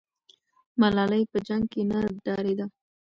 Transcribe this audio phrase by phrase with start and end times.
[0.79, 2.65] ملالۍ په جنګ کې نه ډارېده.